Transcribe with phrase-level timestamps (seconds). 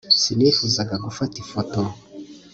[0.19, 1.79] Sinifuzaga gufata ifoto